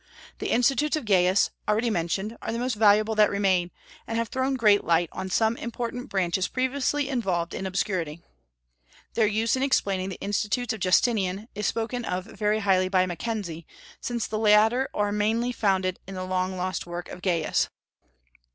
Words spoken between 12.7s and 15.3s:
by Mackenzie, since the latter are